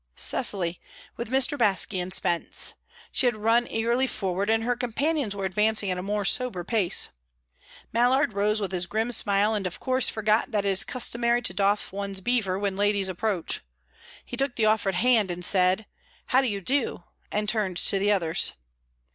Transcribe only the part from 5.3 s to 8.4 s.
were advancing at a more sober pace. Mallard